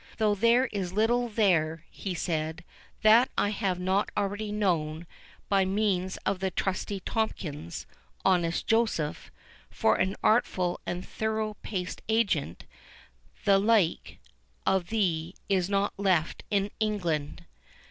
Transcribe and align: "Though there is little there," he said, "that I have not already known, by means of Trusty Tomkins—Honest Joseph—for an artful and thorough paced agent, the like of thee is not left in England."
"Though 0.17 0.33
there 0.33 0.65
is 0.65 0.93
little 0.93 1.29
there," 1.29 1.85
he 1.91 2.15
said, 2.15 2.63
"that 3.03 3.29
I 3.37 3.49
have 3.49 3.79
not 3.79 4.09
already 4.17 4.51
known, 4.51 5.05
by 5.47 5.63
means 5.63 6.17
of 6.25 6.41
Trusty 6.55 7.01
Tomkins—Honest 7.01 8.65
Joseph—for 8.65 9.95
an 9.97 10.15
artful 10.23 10.79
and 10.87 11.05
thorough 11.07 11.55
paced 11.61 12.01
agent, 12.09 12.65
the 13.45 13.59
like 13.59 14.17
of 14.65 14.87
thee 14.87 15.35
is 15.49 15.69
not 15.69 15.93
left 15.99 16.41
in 16.49 16.71
England." 16.79 17.45